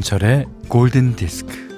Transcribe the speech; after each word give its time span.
김현철의 0.00 0.46
골든 0.68 1.14
디스크. 1.14 1.68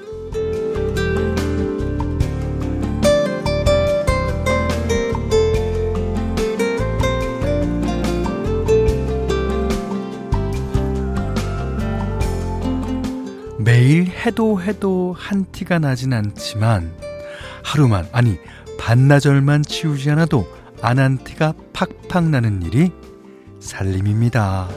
매일 13.59 14.07
해도 14.07 14.61
해도 14.61 15.15
한 15.19 15.45
티가 15.51 15.81
나진 15.81 16.13
않지만 16.13 16.93
하루만 17.65 18.09
아니 18.13 18.39
반나절만 18.79 19.63
치우지 19.63 20.11
않아도 20.13 20.47
안 20.81 20.99
한 20.99 21.19
티가 21.19 21.55
팍팍 21.73 22.25
나는 22.31 22.63
일이 22.63 22.93
살림입니다. 23.61 24.69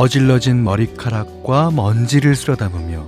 어질러진 0.00 0.62
머리카락과 0.62 1.72
먼지를 1.72 2.36
쓸어 2.36 2.54
담으며 2.54 3.04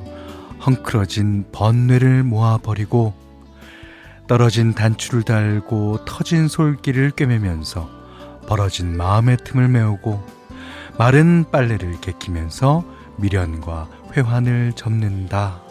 헝클어진 0.66 1.44
번뇌를 1.52 2.24
모아버리고 2.24 3.14
떨어진 4.26 4.74
단추를 4.74 5.22
달고 5.22 6.04
터진 6.04 6.48
솔길을 6.48 7.12
꿰매면서 7.12 7.88
벌어진 8.48 8.96
마음의 8.96 9.36
틈을 9.44 9.68
메우고 9.68 10.20
마른 10.98 11.44
빨래를 11.52 12.00
개키면서 12.00 12.84
미련과 13.18 13.88
회환을 14.16 14.72
접는다. 14.74 15.62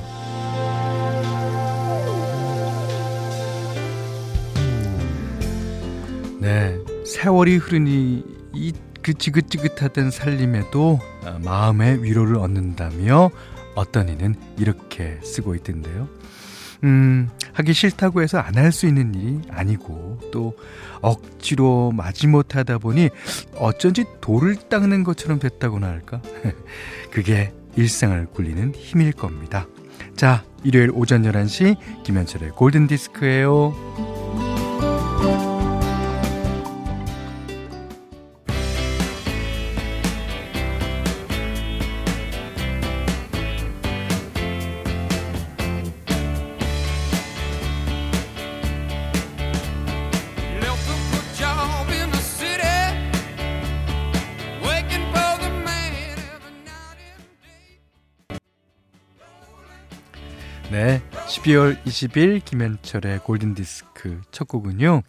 네, 6.40 6.78
세월이 7.06 7.58
흐르니 7.58 8.24
이 8.54 8.74
그 9.02 9.14
지긋지긋하던 9.14 10.12
살림에도 10.12 11.00
아, 11.26 11.40
마음의 11.44 12.04
위로를 12.04 12.38
얻는다며 12.38 13.32
어떤 13.76 14.10
이는 14.10 14.36
이렇게 14.58 15.20
쓰고 15.24 15.56
있던데요. 15.56 16.08
음, 16.84 17.30
하기 17.54 17.74
싫다고 17.74 18.22
해서 18.22 18.38
안 18.40 18.56
할 18.56 18.72
수 18.72 18.88
있는 18.88 19.14
일이 19.14 19.40
아니고 19.50 20.20
또 20.32 20.56
억지로 21.02 21.92
마지못 21.92 22.56
하다 22.56 22.78
보니 22.78 23.10
어쩐지 23.56 24.06
돌을 24.22 24.56
닦는 24.70 25.04
것처럼 25.04 25.40
됐다고나 25.40 25.88
할까? 25.88 26.22
그게 27.12 27.52
일상을 27.76 28.26
굴리는 28.28 28.74
힘일 28.76 29.12
겁니다. 29.12 29.68
자, 30.16 30.44
일요일 30.64 30.92
오전 30.94 31.24
11시 31.24 31.76
김현철의 32.04 32.52
골든 32.52 32.88
디스크예요. 32.88 34.19
네, 60.72 61.02
12월 61.12 61.84
20일 61.84 62.46
김현철의 62.46 63.20
골든디스크 63.24 64.22
첫 64.30 64.48
곡은요. 64.48 65.02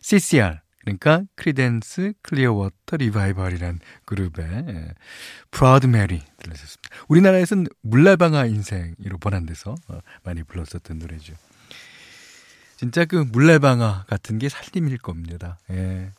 CCR, 0.00 0.58
그러니까 0.80 1.22
Creedence 1.34 2.14
Clearwater 2.22 2.96
Revival이란 2.96 3.80
그룹의 4.06 4.46
예, 4.46 4.94
Proud 5.50 5.84
Mary 5.84 6.22
들으셨습니다. 6.38 6.88
우리나라에서는 7.08 7.66
물레방아 7.82 8.46
인생으로 8.46 9.18
번안돼서 9.18 9.74
어, 9.88 9.98
많이 10.22 10.42
불렀었던 10.42 10.98
노래죠. 10.98 11.34
진짜 12.78 13.04
그 13.04 13.16
물레방아 13.16 14.06
같은 14.08 14.38
게 14.38 14.48
살림일 14.48 14.96
겁니다. 14.96 15.58
예. 15.70 16.10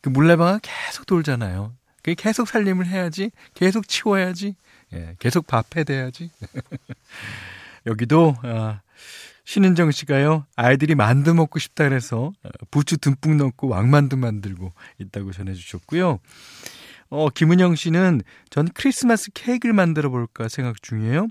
그 0.00 0.10
물레방아 0.10 0.60
계속 0.62 1.06
돌잖아요. 1.06 1.74
그 2.04 2.14
계속 2.14 2.46
살림을 2.46 2.86
해야지, 2.86 3.32
계속 3.54 3.88
치워야지, 3.88 4.54
예, 4.92 5.16
계속 5.18 5.48
밥해 5.48 5.82
대야지. 5.82 6.30
여기도 7.86 8.34
아, 8.42 8.80
신은정 9.44 9.90
씨가요 9.90 10.46
아이들이 10.56 10.94
만두 10.94 11.34
먹고 11.34 11.58
싶다 11.58 11.88
그래서 11.88 12.32
어, 12.42 12.48
부추 12.70 12.98
듬뿍 12.98 13.36
넣고 13.36 13.68
왕만두 13.68 14.16
만들고 14.16 14.72
있다고 14.98 15.32
전해주셨고요. 15.32 16.18
어, 17.10 17.28
김은영 17.28 17.74
씨는 17.74 18.22
전 18.50 18.68
크리스마스 18.72 19.30
케이크를 19.34 19.72
만들어 19.72 20.10
볼까 20.10 20.48
생각 20.48 20.80
중이에요. 20.82 21.28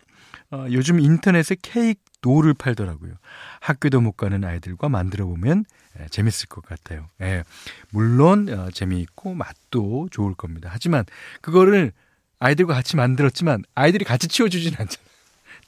어, 0.51 0.65
요즘 0.71 0.99
인터넷에 0.99 1.55
케이크 1.61 2.01
노를 2.21 2.53
팔더라고요. 2.53 3.13
학교도 3.61 4.01
못 4.01 4.13
가는 4.13 4.43
아이들과 4.43 4.89
만들어 4.89 5.25
보면 5.25 5.63
예, 5.99 6.07
재밌을 6.07 6.47
것 6.49 6.65
같아요. 6.65 7.07
예, 7.21 7.43
물론 7.91 8.49
어, 8.49 8.69
재미있고 8.71 9.33
맛도 9.33 10.09
좋을 10.11 10.35
겁니다. 10.35 10.69
하지만 10.71 11.05
그거를 11.41 11.93
아이들과 12.39 12.73
같이 12.73 12.95
만들었지만 12.95 13.63
아이들이 13.75 14.03
같이 14.05 14.27
치워주진 14.27 14.73
않잖아요. 14.77 15.08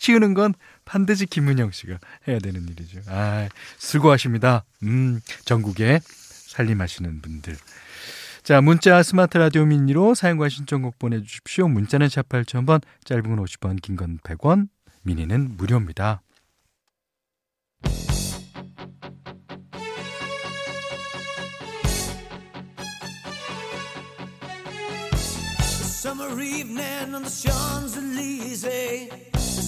치우는 0.02 0.34
건 0.34 0.56
반드시 0.84 1.28
김은영 1.28 1.70
씨가 1.72 2.00
해야 2.28 2.40
되는 2.40 2.68
일이죠. 2.68 3.02
아, 3.08 3.48
수고하십니다. 3.78 4.66
음, 4.82 5.22
전국에 5.46 6.00
살림하시는 6.04 7.22
분들. 7.22 7.56
자, 8.42 8.62
문자 8.62 9.04
스마트 9.04 9.38
라디오 9.38 9.64
미니로 9.66 10.16
사용과 10.16 10.50
신청곡 10.50 10.98
보내주십시오. 10.98 11.68
문자는 11.68 12.10
샵 12.10 12.28
8000번, 12.28 12.82
짧은 13.06 13.24
건 13.24 13.46
50원, 13.46 13.80
긴 13.80 13.96
건 13.96 14.18
100원, 14.24 14.70
미니는 15.04 15.56
무료입니다. 15.56 16.24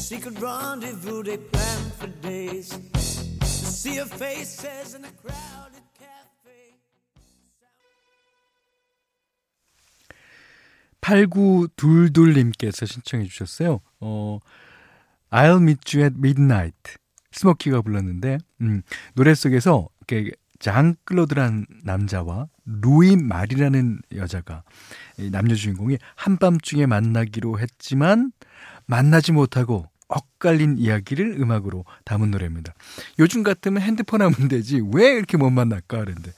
Secret 0.03 0.37
rendezvous 0.41 1.23
they 1.23 1.37
planned 1.37 1.93
for 1.93 2.07
days. 2.21 2.69
To 3.39 3.45
see 3.47 3.95
your 3.95 4.05
faces 4.05 4.95
in 4.95 5.05
a 5.05 5.11
crowded 5.21 5.83
cafe. 5.97 6.75
8922님께서 11.01 12.85
신청해 12.85 13.25
주셨어요. 13.27 13.79
어, 14.01 14.39
I'll 15.31 15.61
meet 15.61 15.97
you 15.97 16.05
at 16.05 16.15
midnight. 16.17 16.97
스모키가 17.31 17.81
불렀는데, 17.81 18.39
음, 18.61 18.81
노래 19.15 19.33
속에서 19.33 19.87
이렇게 20.07 20.31
장클로드란 20.59 21.65
남자와 21.83 22.47
루이 22.65 23.15
말이라는 23.17 24.01
여자가 24.15 24.63
남녀 25.31 25.55
주인공이 25.55 25.97
한밤중에 26.15 26.85
만나기로 26.85 27.59
했지만 27.59 28.31
만나지 28.85 29.33
못하고 29.33 29.89
엇갈린 30.13 30.77
이야기를 30.77 31.39
음악으로 31.39 31.85
담은 32.05 32.31
노래입니다. 32.31 32.73
요즘 33.19 33.43
같으면 33.43 33.81
핸드폰 33.81 34.21
하면 34.21 34.47
되지 34.47 34.81
왜 34.93 35.07
이렇게 35.07 35.37
못 35.37 35.49
만날까 35.49 35.99
그런데 35.99 36.31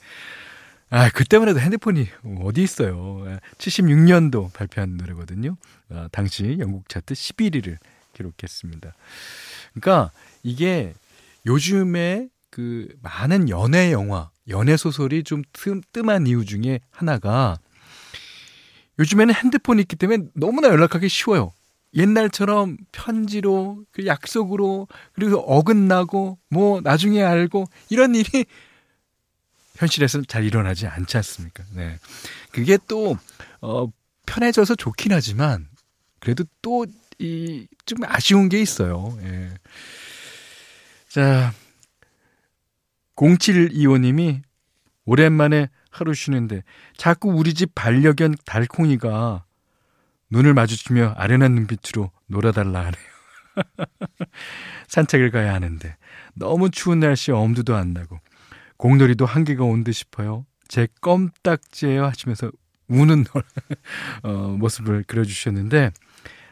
아 0.88 1.10
그때만 1.10 1.48
해도 1.48 1.60
핸드폰이 1.60 2.08
어디 2.42 2.62
있어요. 2.62 3.38
76년도 3.58 4.52
발표한 4.52 4.96
노래거든요. 4.96 5.56
아, 5.90 6.08
당시 6.12 6.56
영국 6.58 6.88
차트 6.88 7.14
11위를 7.14 7.76
기록했습니다. 8.14 8.94
그러니까 9.74 10.10
이게 10.42 10.94
요즘에 11.44 12.28
그 12.50 12.88
많은 13.02 13.48
연애 13.48 13.92
영화, 13.92 14.30
연애 14.48 14.76
소설이 14.76 15.24
좀 15.24 15.42
뜸, 15.52 15.82
뜸한 15.92 16.26
이유 16.26 16.44
중에 16.44 16.80
하나가 16.90 17.58
요즘에는 18.98 19.34
핸드폰이 19.34 19.82
있기 19.82 19.96
때문에 19.96 20.24
너무나 20.34 20.68
연락하기 20.68 21.08
쉬워요. 21.08 21.52
옛날처럼 21.96 22.76
편지로 22.92 23.84
그 23.90 24.06
약속으로 24.06 24.86
그리고 25.12 25.38
어긋나고 25.38 26.38
뭐 26.50 26.80
나중에 26.82 27.22
알고 27.22 27.66
이런 27.88 28.14
일이 28.14 28.44
현실에서는 29.76 30.26
잘 30.26 30.44
일어나지 30.44 30.86
않지 30.86 31.16
않습니까? 31.18 31.64
네. 31.74 31.98
그게 32.50 32.78
또, 32.88 33.16
어, 33.60 33.86
편해져서 34.26 34.74
좋긴 34.74 35.12
하지만, 35.12 35.68
그래도 36.18 36.44
또, 36.62 36.86
이, 37.18 37.66
좀 37.84 37.98
아쉬운 38.04 38.48
게 38.48 38.60
있어요. 38.60 39.16
예. 39.22 39.54
자, 41.08 41.52
0725님이 43.16 44.42
오랜만에 45.04 45.68
하루 45.90 46.14
쉬는데, 46.14 46.62
자꾸 46.96 47.30
우리 47.30 47.54
집 47.54 47.74
반려견 47.74 48.36
달콩이가 48.44 49.45
눈을 50.30 50.54
마주치며 50.54 51.14
아련한 51.16 51.54
눈빛으로 51.54 52.10
놀아달라 52.26 52.80
하네요. 52.80 53.16
산책을 54.88 55.30
가야 55.30 55.54
하는데 55.54 55.96
너무 56.34 56.70
추운 56.70 57.00
날씨에 57.00 57.34
엄두도 57.34 57.74
안 57.74 57.92
나고 57.92 58.20
공놀이도 58.76 59.24
한계가 59.26 59.64
온 59.64 59.84
듯 59.84 59.92
싶어요. 59.92 60.44
제 60.68 60.88
껌딱지예요 61.00 62.04
하시면서 62.04 62.50
우는 62.88 63.24
어, 64.22 64.32
모습을 64.58 65.04
그려주셨는데, 65.04 65.90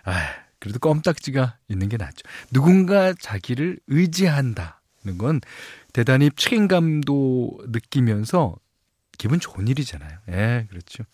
아, 0.05 0.29
그래도 0.59 0.79
껌딱지가 0.79 1.59
있는 1.69 1.89
게 1.89 1.97
낫죠. 1.97 2.23
누군가 2.51 3.13
자기를 3.13 3.79
의지한다는 3.87 5.19
건 5.19 5.41
대단히 5.93 6.31
책임감도 6.35 7.67
느끼면서 7.69 8.57
기분 9.19 9.39
좋은 9.41 9.69
일이잖아요. 9.69 10.19
예, 10.31 10.67
그렇죠. 10.71 11.05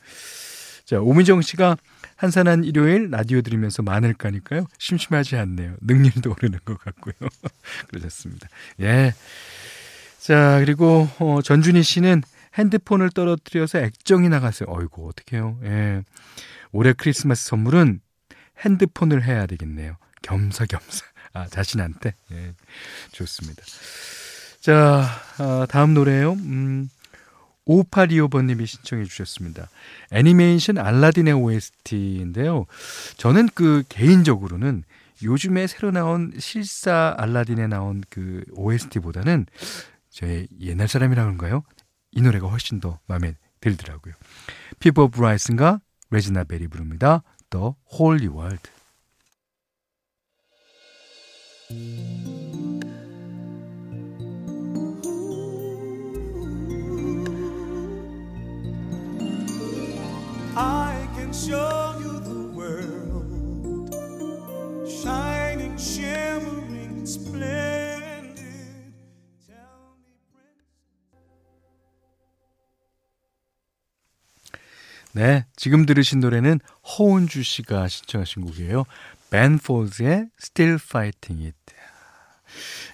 자, 0.91 0.99
오미정 0.99 1.41
씨가 1.43 1.77
한산한 2.17 2.65
일요일 2.65 3.11
라디오 3.13 3.43
들으면서 3.43 3.81
마늘 3.81 4.13
까니까요. 4.13 4.67
심심하지 4.77 5.37
않네요. 5.37 5.77
능률도 5.83 6.33
오르는 6.33 6.59
것 6.65 6.79
같고요. 6.81 7.15
그러셨습니다. 7.87 8.49
예. 8.81 9.15
자, 10.19 10.59
그리고 10.59 11.09
어, 11.21 11.43
전준희 11.43 11.85
씨는 11.85 12.25
핸드폰을 12.59 13.11
떨어뜨려서 13.11 13.79
액정이 13.79 14.29
나갔어요. 14.31 14.69
어이구, 14.69 15.09
어떡해요. 15.11 15.61
예. 15.63 16.03
올해 16.73 16.93
크리스마스 16.93 17.45
선물은 17.47 18.01
핸드폰을 18.59 19.25
해야 19.25 19.47
되겠네요. 19.47 19.97
겸사겸사. 20.23 21.07
아, 21.35 21.47
자신한테. 21.47 22.17
예. 22.33 22.55
좋습니다. 23.13 23.63
자, 24.59 25.09
아, 25.39 25.67
다음 25.71 25.95
노래요. 25.95 26.33
음, 26.33 26.89
5825번님이 27.71 28.67
신청해 28.67 29.05
주셨습니다. 29.05 29.69
애니메이션 30.11 30.79
알라딘의 30.79 31.35
OST인데요. 31.35 32.67
저는 33.17 33.49
그 33.55 33.85
개인적으로는 33.89 34.85
요즘에 35.23 35.67
새로 35.67 35.91
나온 35.91 36.33
실사 36.39 37.15
알라딘에 37.19 37.67
나온 37.67 38.03
그 38.11 38.43
OST보다는 38.53 39.47
제 40.09 40.47
옛날 40.61 40.89
사람이라 40.89 41.23
그런가요? 41.23 41.63
이 42.11 42.23
노래가 42.23 42.49
훨씬 42.49 42.81
더 42.81 42.99
마음에 43.07 43.35
들더라고요. 43.61 44.15
피보 44.81 45.09
브라이슨과 45.09 45.81
레지나 46.11 46.45
베리 46.45 46.67
부릅니다. 46.69 47.23
The 47.51 47.73
Holy 47.93 48.29
World. 48.29 48.71
Can 61.31 61.39
show 61.39 61.95
you 62.01 62.19
the 62.21 62.51
world 62.57 63.95
shining, 64.89 65.77
shimmering, 65.79 67.07
splendid. 67.07 68.35
Tell 69.47 69.95
me, 70.03 70.11
네, 75.13 75.47
지금 75.57 75.87
들으신 75.87 76.19
노래는 76.21 76.59
허은주 76.99 77.43
씨가 77.45 77.87
신청하신 77.89 78.43
곡이에요. 78.43 78.85
벤 79.31 79.59
폴즈의 79.59 80.31
Still 80.41 80.79
Fighting 80.83 81.45
It. 81.45 81.57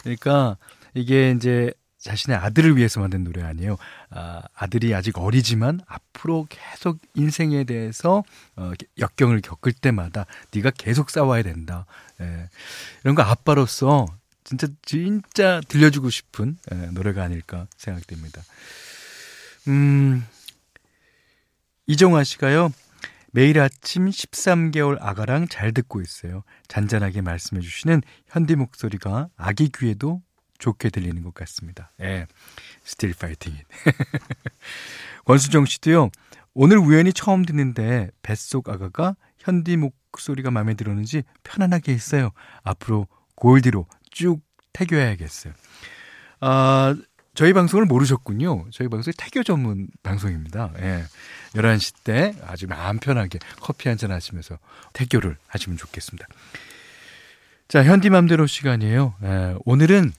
그러니까 0.02 0.58
이게 0.92 1.30
이제 1.30 1.72
자신의 2.06 2.38
아들을 2.38 2.76
위해서 2.76 3.00
만든 3.00 3.24
노래 3.24 3.42
아니에요. 3.42 3.76
아, 4.10 4.42
아들이 4.54 4.94
아직 4.94 5.18
어리지만 5.18 5.80
앞으로 5.86 6.46
계속 6.48 6.98
인생에 7.14 7.64
대해서 7.64 8.22
어, 8.54 8.72
역경을 8.98 9.40
겪을 9.40 9.72
때마다 9.72 10.24
네가 10.54 10.70
계속 10.70 11.10
싸워야 11.10 11.42
된다. 11.42 11.84
예, 12.20 12.48
이런 13.02 13.16
거 13.16 13.22
아빠로서 13.22 14.06
진짜 14.44 14.68
진짜 14.82 15.60
들려주고 15.66 16.10
싶은 16.10 16.56
예, 16.72 16.76
노래가 16.92 17.24
아닐까 17.24 17.66
생각됩니다. 17.76 18.40
음, 19.66 20.24
이정화 21.88 22.22
씨가요. 22.22 22.72
매일 23.32 23.60
아침 23.60 24.08
13개월 24.08 24.96
아가랑 25.00 25.48
잘 25.48 25.72
듣고 25.72 26.00
있어요. 26.00 26.44
잔잔하게 26.68 27.20
말씀해 27.20 27.60
주시는 27.60 28.02
현디 28.28 28.54
목소리가 28.54 29.28
아기 29.36 29.68
귀에도 29.68 30.22
좋게 30.58 30.90
들리는 30.90 31.22
것 31.22 31.34
같습니다. 31.34 31.92
예. 32.00 32.26
Fighting 32.84 33.58
it. 33.58 33.96
권수정 35.24 35.64
씨도요. 35.66 36.10
오늘 36.54 36.78
우연히 36.78 37.12
처음 37.12 37.44
듣는데 37.44 38.10
뱃속 38.22 38.68
아가가 38.68 39.16
현디 39.38 39.76
목소리가 39.76 40.50
마음에 40.50 40.74
들었는지 40.74 41.22
편안하게 41.44 41.92
했어요. 41.92 42.30
앞으로 42.62 43.06
골디로 43.34 43.86
쭉 44.10 44.40
태교해야겠어요. 44.72 45.52
아, 46.40 46.96
저희 47.34 47.52
방송을 47.52 47.84
모르셨군요. 47.84 48.66
저희 48.72 48.88
방송이 48.88 49.12
태교 49.18 49.42
전문 49.42 49.88
방송입니다. 50.02 50.72
예. 50.80 51.04
11시 51.54 51.94
때 52.04 52.34
아주 52.46 52.66
마음 52.66 52.98
편하게 52.98 53.38
커피 53.60 53.88
한 53.88 53.98
잔 53.98 54.10
하시면서 54.10 54.58
태교를 54.94 55.36
하시면 55.48 55.76
좋겠습니다. 55.76 56.26
자, 57.68 57.84
현디맘대로 57.84 58.46
시간이에요. 58.46 59.14
예. 59.22 59.54
오늘은 59.64 60.12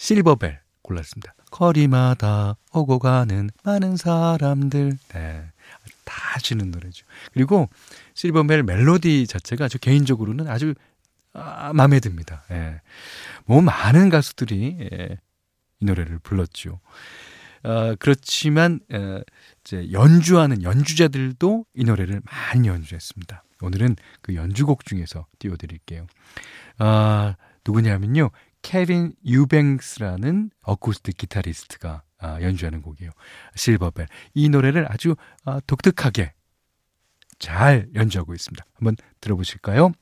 실버벨 0.00 0.58
골랐습니다. 0.80 1.34
거리마다 1.50 2.56
오고 2.72 3.00
가는 3.00 3.50
많은 3.64 3.98
사람들. 3.98 4.96
네. 5.12 5.44
다 6.06 6.36
아시는 6.36 6.70
노래죠. 6.70 7.04
그리고 7.34 7.68
실버벨 8.14 8.62
멜로디 8.62 9.26
자체가 9.26 9.68
저 9.68 9.76
개인적으로는 9.76 10.48
아주 10.48 10.74
아, 11.34 11.72
마음에 11.74 12.00
듭니다. 12.00 12.44
예. 12.50 12.80
뭐 13.44 13.60
많은 13.60 14.08
가수들이 14.08 14.78
예, 14.80 15.18
이 15.80 15.84
노래를 15.84 16.18
불렀죠. 16.20 16.80
어, 17.62 17.94
그렇지만 17.98 18.80
어, 18.90 19.20
이제 19.62 19.92
연주하는 19.92 20.62
연주자들도 20.62 21.66
이 21.74 21.84
노래를 21.84 22.22
많이 22.24 22.68
연주했습니다. 22.68 23.44
오늘은 23.60 23.96
그 24.22 24.34
연주곡 24.34 24.86
중에서 24.86 25.26
띄워드릴게요. 25.38 26.06
아, 26.78 27.36
누구냐면요. 27.66 28.30
케빈 28.62 29.14
유뱅스라는 29.24 30.50
어쿠스틱 30.62 31.16
기타리스트가 31.16 32.02
아, 32.18 32.42
연주하는 32.42 32.82
곡이에요. 32.82 33.10
실버벨. 33.54 34.06
이 34.34 34.48
노래를 34.48 34.90
아주 34.90 35.16
아, 35.44 35.60
독특하게 35.66 36.34
잘 37.38 37.88
연주하고 37.94 38.34
있습니다. 38.34 38.64
한번 38.74 38.96
들어보실까요? 39.20 39.92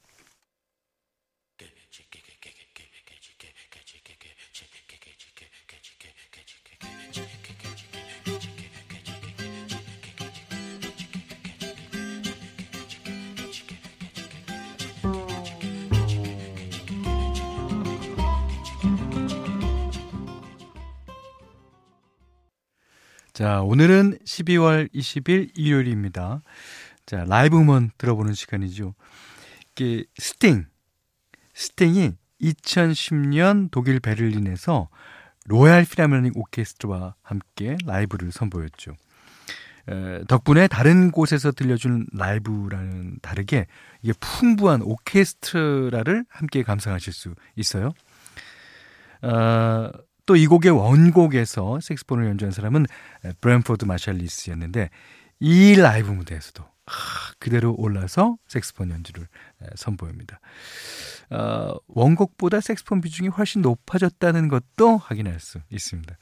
자, 23.38 23.62
오늘은 23.62 24.18
12월 24.24 24.92
20일 24.92 25.52
일요일입니다. 25.54 26.42
자, 27.06 27.24
라이브 27.28 27.56
음원 27.56 27.92
들어보는 27.96 28.34
시간이죠. 28.34 28.96
이게 29.70 30.02
스팅. 30.16 30.66
스팅이 31.54 32.14
2010년 32.42 33.70
독일 33.70 34.00
베를린에서 34.00 34.88
Royal 35.44 35.84
Philharmonic 35.84 36.36
오케스트라와 36.36 37.14
함께 37.22 37.76
라이브를 37.86 38.32
선보였죠. 38.32 38.96
에, 39.88 40.24
덕분에 40.24 40.66
다른 40.66 41.12
곳에서 41.12 41.52
들려준 41.52 42.08
라이브와는 42.12 43.20
다르게 43.22 43.68
이게 44.02 44.14
풍부한 44.18 44.82
오케스트라를 44.82 46.24
함께 46.28 46.64
감상하실 46.64 47.12
수 47.12 47.36
있어요. 47.54 47.92
어, 49.22 49.90
또 50.28 50.36
이 50.36 50.46
곡의 50.46 50.72
원곡에서 50.72 51.80
색소폰을 51.80 52.26
연주한 52.26 52.52
사람은 52.52 52.84
브랜포드 53.40 53.86
마샬리스였는데 53.86 54.90
이 55.40 55.74
라이브 55.74 56.10
무대에서도 56.10 56.62
그대로 57.38 57.74
올라서 57.78 58.36
색소폰 58.46 58.90
연주를 58.90 59.26
선보입니다. 59.74 60.38
어, 61.30 61.74
원곡보다 61.86 62.60
색소폰 62.60 63.00
비중이 63.00 63.28
훨씬 63.30 63.62
높아졌다는 63.62 64.48
것도 64.48 64.98
확인할 64.98 65.40
수 65.40 65.60
있습니다. 65.70 66.16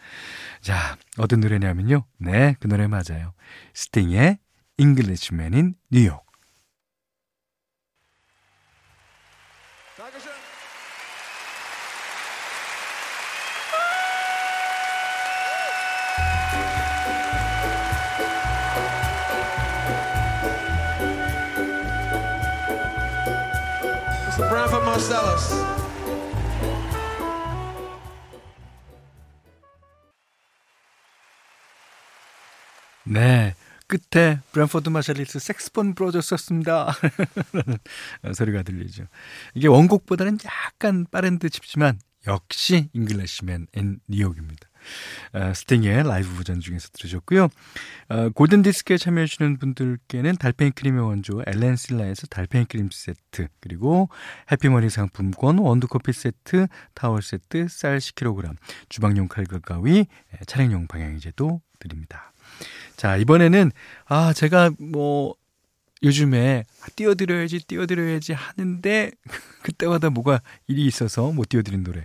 자, 0.61 0.97
어떤 1.19 1.41
노래냐면요. 1.41 2.05
네, 2.19 2.55
그 2.61 2.69
노래 2.69 2.87
맞아요. 2.87 3.33
스팅의 3.75 4.39
Englishman 4.79 5.55
in 5.55 5.75
New 5.93 6.09
York. 6.09 6.27
Branford 24.37 24.85
Marsalis. 24.85 25.55
네. 33.05 33.55
끝에 33.87 34.41
브랜포드 34.53 34.91
마샬리스 34.91 35.39
색소폰 35.39 35.95
불어줬었습니다. 35.95 36.93
소리가 38.35 38.63
들리죠. 38.63 39.07
이게 39.55 39.69
원곡보다는 39.69 40.39
약간 40.45 41.07
빠른 41.11 41.39
듯 41.39 41.55
싶지만 41.55 41.99
역시 42.27 42.91
Englishman 42.93 43.69
in 43.73 44.01
New 44.09 44.22
York입니다. 44.22 44.69
어, 45.33 45.53
스팅의 45.55 46.05
라이브 46.05 46.35
버전 46.37 46.61
중에서 46.61 46.89
들으셨고요. 46.93 47.49
어, 48.09 48.29
골든 48.31 48.63
디스크에 48.63 48.97
참여해주시는 48.97 49.59
분들께는 49.59 50.37
달팽이 50.37 50.71
크림의 50.73 51.05
원조 51.05 51.43
엘렌실라에서 51.47 52.27
달팽이 52.29 52.65
크림 52.67 52.89
세트 52.93 53.49
그리고 53.61 54.09
해피머니 54.51 54.91
상품권 54.91 55.59
원두커피 55.59 56.13
세트 56.13 56.67
타월 56.95 57.23
세트 57.23 57.69
쌀 57.69 57.99
10kg 57.99 58.57
주방용 58.89 59.29
칼과 59.29 59.59
가위 59.59 60.07
차량용 60.47 60.87
방향제도 60.87 61.61
드립니다. 61.79 62.33
자 62.97 63.17
이번에는 63.17 63.71
아 64.07 64.33
제가 64.33 64.71
뭐 64.79 65.35
요즘에 66.03 66.65
띄워드려야지 66.95 67.67
띄워드려야지 67.67 68.33
하는데 68.33 69.11
그때마다 69.63 70.11
뭐가 70.11 70.41
일이 70.67 70.85
있어서 70.87 71.33
못 71.33 71.49
띄워드린 71.49 71.85
노래 71.85 72.05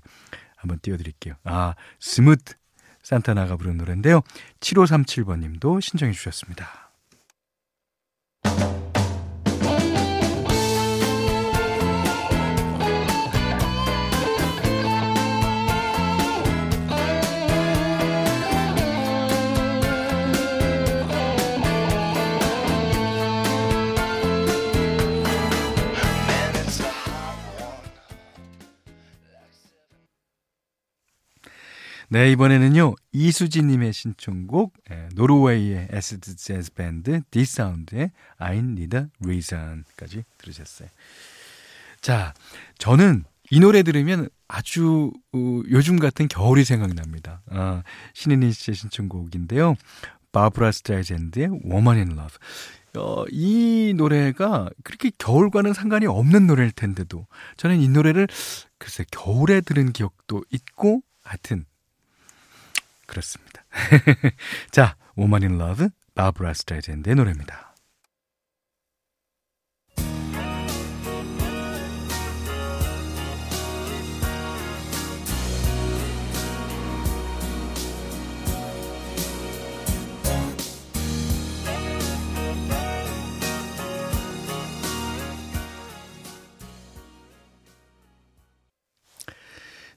한번 0.56 0.80
띄워드릴게요. 0.82 1.36
아 1.44 1.76
스무트 2.00 2.56
산타나가 3.04 3.58
부른 3.58 3.78
노래인데요. 3.78 4.22
7537번 4.60 5.40
님도 5.40 5.80
신청해 5.80 6.14
주셨습니다. 6.14 6.92
네, 32.14 32.30
이번에는요, 32.34 32.96
이수진님의 33.14 33.94
신청곡, 33.94 34.74
예, 34.92 35.08
노르웨이의 35.16 35.88
acid 35.92 36.36
재즈 36.36 36.74
밴드, 36.74 37.22
D'Sound의 37.32 38.12
I 38.38 38.58
Need 38.58 38.98
a 38.98 39.04
Reason까지 39.24 40.26
들으셨어요. 40.38 40.90
자, 42.02 42.34
저는 42.78 43.24
이 43.50 43.62
노래 43.62 43.82
들으면 43.84 44.28
아주 44.50 45.14
어, 45.32 45.62
요즘 45.70 46.00
같은 46.00 46.28
겨울이 46.28 46.66
생각납니다. 46.66 47.44
아, 47.50 47.84
신인희 48.14 48.52
씨의 48.52 48.76
신청곡인데요. 48.76 49.76
바브라 50.34 50.74
스트라이젠드의 50.74 51.62
Woman 51.64 51.98
in 51.98 52.12
Love. 52.12 52.38
어, 52.98 53.24
이 53.32 53.94
노래가 53.96 54.70
그렇게 54.84 55.12
겨울과는 55.18 55.72
상관이 55.72 56.08
없는 56.08 56.46
노래일 56.46 56.74
텐데도 56.74 57.26
저는 57.56 57.80
이 57.80 57.88
노래를 57.88 58.28
글쎄 58.78 59.06
겨울에 59.12 59.62
들은 59.62 59.94
기억도 59.94 60.44
있고 60.52 61.04
하여튼 61.24 61.64
그렇습니다. 63.12 63.66
자, 64.72 64.96
Woman 65.18 65.44
in 65.44 65.62
Love, 65.62 65.90
바브라 66.16 66.54
스트라이젠드의 66.54 67.16
노래입니다. 67.18 67.71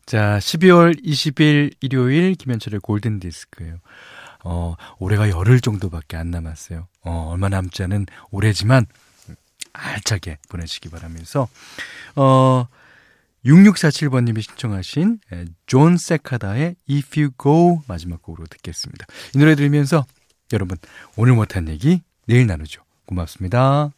자, 0.07 0.39
12월 0.39 1.03
20일 1.05 1.75
일요일 1.81 2.35
김현철의 2.35 2.81
골든 2.81 3.21
디스크예요. 3.21 3.79
어, 4.45 4.77
올해가 4.99 5.31
열흘 5.31 5.61
정도밖에 5.61 6.17
안 6.17 6.31
남았어요. 6.31 6.87
어, 7.03 7.31
얼마 7.33 7.49
남지 7.49 7.83
않은 7.85 8.07
올해지만 8.31 8.87
알차게 9.75 10.39
보내시기 10.49 10.89
바라면서 10.89 11.49
어 12.17 12.67
6647번님이 13.45 14.41
신청하신 14.41 15.19
존 15.67 15.97
세카다의 15.99 16.77
If 16.89 17.21
You 17.21 17.33
Go 17.41 17.83
마지막 17.87 18.23
곡으로 18.23 18.47
듣겠습니다. 18.47 19.07
이 19.35 19.39
노래 19.39 19.55
들으면서 19.55 20.07
여러분 20.53 20.79
오늘 21.17 21.35
못한 21.35 21.69
얘기 21.69 22.01
내일 22.27 22.47
나누죠. 22.47 22.83
고맙습니다. 23.07 23.91